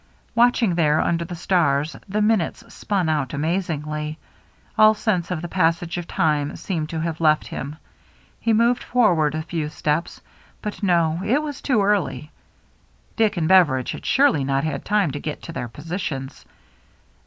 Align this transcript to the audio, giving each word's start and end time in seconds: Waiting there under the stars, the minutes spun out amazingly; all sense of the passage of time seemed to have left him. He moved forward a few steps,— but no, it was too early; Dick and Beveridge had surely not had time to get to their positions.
Waiting 0.33 0.73
there 0.73 0.99
under 0.99 1.23
the 1.25 1.35
stars, 1.35 1.95
the 2.09 2.23
minutes 2.23 2.63
spun 2.73 3.07
out 3.07 3.35
amazingly; 3.35 4.17
all 4.75 4.95
sense 4.95 5.29
of 5.29 5.43
the 5.43 5.47
passage 5.47 5.95
of 5.99 6.07
time 6.07 6.55
seemed 6.55 6.89
to 6.89 6.99
have 7.01 7.21
left 7.21 7.45
him. 7.45 7.75
He 8.39 8.51
moved 8.51 8.81
forward 8.83 9.35
a 9.35 9.43
few 9.43 9.69
steps,— 9.69 10.19
but 10.63 10.81
no, 10.81 11.21
it 11.23 11.43
was 11.43 11.61
too 11.61 11.83
early; 11.83 12.31
Dick 13.15 13.37
and 13.37 13.47
Beveridge 13.47 13.91
had 13.91 14.03
surely 14.03 14.43
not 14.43 14.63
had 14.63 14.83
time 14.83 15.11
to 15.11 15.19
get 15.19 15.43
to 15.43 15.51
their 15.51 15.67
positions. 15.67 16.45